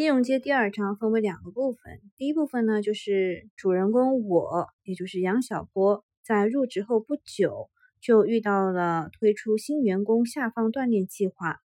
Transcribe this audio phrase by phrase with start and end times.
[0.00, 7.68] 金融街第二章分为两个部分，第一部分呢就是主人公我，也就是杨小波，在入职后不久
[8.00, 11.58] 就遇到了推出新员工下放锻炼计划，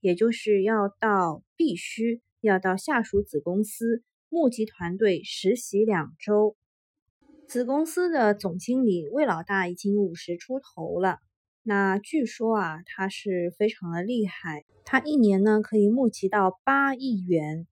[0.00, 6.56] 也就是要到必须要到下属子公司募集团队实习两周。
[7.46, 11.18] 子公司的总经理魏老大已经五十出头了。
[11.62, 17.66] 那据说啊，他是非常的厉害，他一年呢可以募集到八亿元。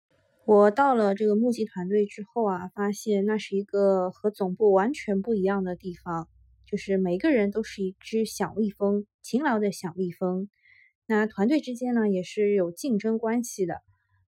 [0.52, 6.28] 我到了这个募集团队之后啊，发现那是一个和总部完全不一样的地方，
[6.66, 10.48] 就是每个人都是一只小蜜蜂，勤劳的小蜜蜂。
[11.06, 13.76] 那团队之间呢也是有竞争关系的，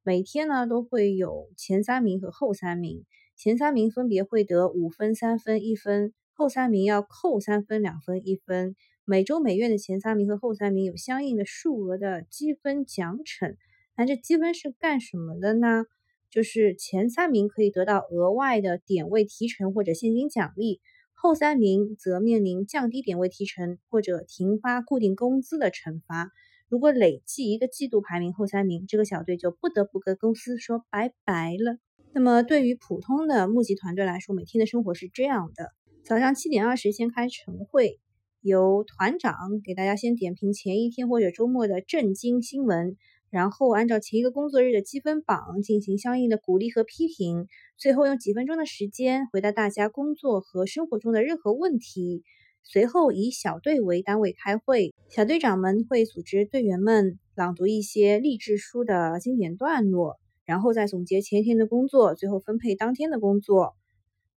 [0.03, 8.77] 每天呢都会有前三名和后三名，前三名分别会得五分、三分、一分，后三名要扣三分、两分、一分。
[9.07, 13.57] 每周每月的前三名和后三名有相应的数额的积分奖惩，
[13.97, 15.87] 那这积分是干什么的呢？
[16.30, 20.80] 就是前三名可以得到额外的点位提成或者现金奖励，
[21.13, 26.30] 后三名则面临降低点位提成或者停发固定工资的惩罚。
[26.68, 31.79] 如果累计一个季度排名后三名，这个小队就不得不跟公司说拜拜了。
[32.13, 35.73] 那么对于普通的募集团队来说，每天的生活是这样的：
[36.05, 37.99] 早上七点二十先开晨会。
[38.43, 42.96] 由团长给大家先点评前一天或者周末的震惊新闻，
[43.31, 52.25] 然后按照前一个工作日的积分榜进行相应的鼓励和批评，最后用几分钟的时间回答大家工作和生活中的任何问题。
[52.63, 63.77] 随后以小队为单位开会，小队长们会组织队员们朗读一些励志书的经典段落，然后再总结前一天的工作，最后分配当天的工作。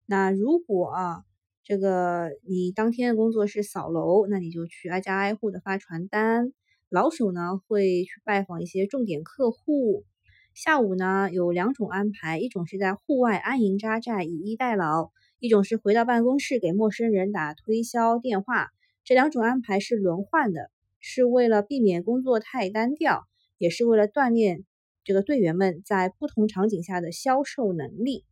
[0.05, 1.23] 那如果啊。
[1.65, 6.51] 这个你当天的工作是扫楼，那你就去挨家挨户的发传单。
[6.93, 10.05] 老手呢会去拜访一些重点客户。
[10.53, 18.67] 下午呢有两种安排，一种是在户外安营扎寨以逸待劳，一种是回到办公室给陌生人打推销电话。
[19.03, 23.23] 这两种安排是轮换的，是为了避免工作太单调，
[23.57, 24.63] 也是为了锻炼
[25.03, 28.23] 这个队员们在不同场景下的销售能力。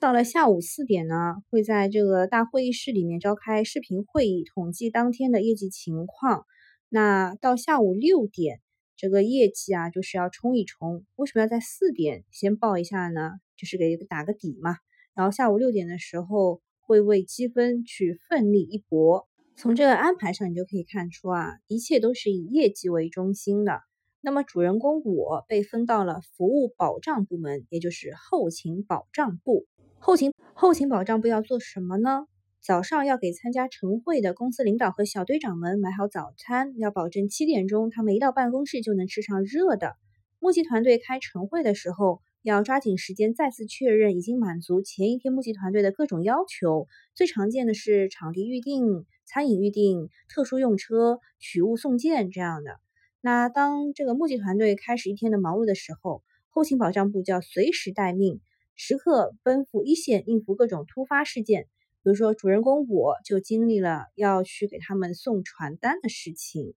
[0.00, 6.46] 到了下午四点呢，会在这个大会议室里面召开视频会议，统计当天的业绩情况。
[6.92, 8.60] 那到下午六点，
[8.96, 11.04] 这个业绩啊，就是要冲一冲。
[11.14, 13.34] 为什么要在四点先报一下呢？
[13.56, 14.76] 就是给打个底嘛。
[15.14, 19.28] 然后下午六点的时候，会为积分去奋力一搏。
[19.54, 23.82] 从这个安排上，你就可以看出啊，一切都是以业绩为中心的。
[24.20, 29.66] 那么主人公我被分到了服务保障部门，也就是后勤保障部。
[30.00, 32.26] 后勤后勤保障部要做什么呢？
[32.62, 39.96] 早上要给参加晨会的公司领导和小队长们买好早餐，要保证七点钟他们一到办公室就能吃上热的。
[40.40, 46.86] 募集团队开晨会的时候，要抓紧时间再次确认已经满足前一天募集团队的各种要求。
[47.14, 52.78] 最常见的是场地预定、餐饮预定、特殊用车、取物送件这样的。
[53.22, 58.42] 那当这个募集团队开始一天的忙碌的时候，后勤保障部就要随时待命。
[58.76, 61.66] 时刻奔赴一线，应付各种突发事件。
[62.02, 66.74] 比如说，主人公我就经历了要去给他们送传单的事情。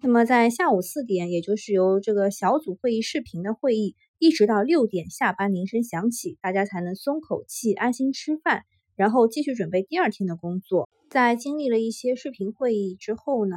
[0.00, 8.64] 那么，在下午四点，也就是由这个小组会议视频的会议，一直到六点下班铃声响起，大家才能松口气、安心吃饭，
[8.96, 10.88] 然后继续准备第二天的工作。
[11.08, 13.56] 在经历了一些视频会议之后呢，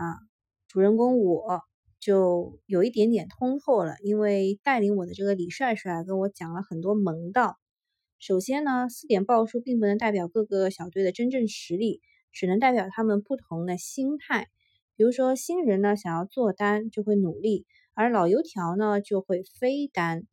[0.67, 1.61] 主人公我。
[1.97, 7.57] 就有一点点通透了，因为带领我的这个李帅帅跟我讲了很多门道。
[8.19, 14.47] 首先呢，四点报数并不能代表各个小队的真正实力，只能代表他们不同的心态。
[14.95, 20.25] 比如说新人呢想要做单就会努力，而老油条呢就会飞单。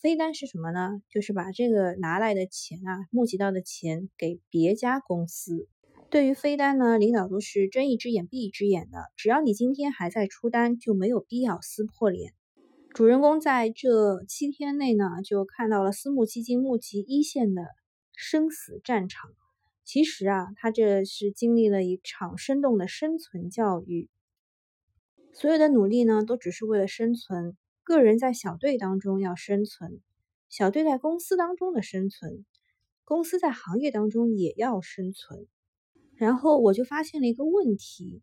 [0.00, 1.00] 飞单是什么呢？
[1.08, 5.68] 就是把这个拿来的钱啊，募集到的钱给别家公司。
[6.10, 8.98] 对于飞单呢，领导都是睁一只眼闭一只眼的。
[9.16, 12.32] 只要你今天还在出单，就没有必要撕破脸。
[12.94, 17.62] 主人公在这七天内呢，就看到了私募基金募集一线的
[18.16, 19.30] 生死战场。
[19.84, 24.08] 其实啊，他这是经历了一场生动的生存教育。
[25.32, 27.56] 所有的努力呢，都只是为了生存。
[27.84, 30.00] 个人在小队当中要生存，
[30.48, 32.44] 小队在公司当中的生存，
[33.04, 35.46] 公司在行业当中也要生存。
[36.16, 38.22] 然后我就发现了一个问题：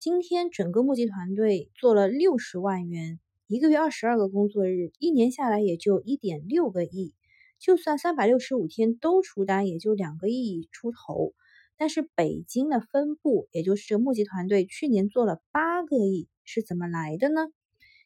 [0.00, 7.14] 今天整个募集团队做了六十万元，一个月二十二个工作日，一年下来也就一点六个亿。
[7.58, 11.32] 就算三百六十五天都出单，也就两个亿出头。
[11.78, 17.46] 但是北京的分部，也就是募集团队，去年做了八个亿，是怎么来的呢？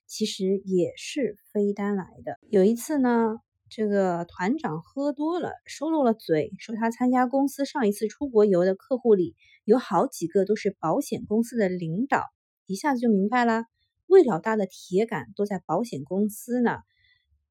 [0.07, 2.39] 其实也是飞单来的。
[2.49, 3.39] 有一次呢。
[3.75, 9.35] 这个团长喝多了，说漏了嘴，说他参加公司上一次出国游的客户里
[9.65, 12.27] 有好几个都是保险公司的领导，
[12.67, 13.65] 一下子就明白了，
[14.13, 16.81] 魏老大的铁杆都在保险公司呢。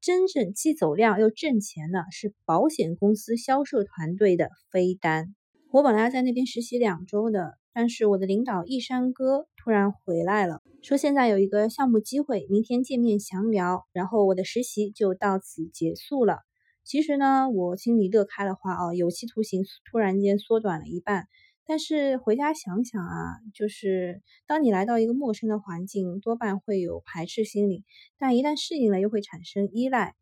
[0.00, 5.34] 真正既走量又挣钱的是保险公司销售团队的飞单。
[5.72, 13.84] 我本来在那边实习两周的，但是我的领导易山哥突然回来了，说现在有一个项目机会，明天见面详聊。
[13.92, 16.38] 然后我的实习就到此结束了。
[16.84, 21.26] 其实呢，我心里乐开了花啊，有期徒刑突然间缩短了一半。
[21.64, 27.84] 但是回家想想啊，就是当你来到一个陌生的环境，多半会有排斥心理，
[28.18, 30.14] 但一旦适应了，又会产生依赖，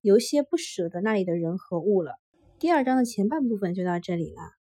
[0.00, 2.16] 有些不舍得那里的人和物了。
[2.58, 4.61] 第二章的前半部分就到这里了。